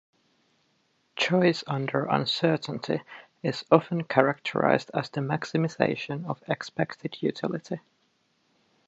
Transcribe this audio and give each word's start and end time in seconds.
Choice 1.15 1.63
under 1.67 2.05
uncertainty 2.05 3.03
is 3.43 3.63
often 3.71 4.03
characterized 4.03 4.89
as 4.95 5.11
the 5.11 5.21
maximization 5.21 6.25
of 6.25 6.41
expected 6.49 7.21
utility. 7.21 7.81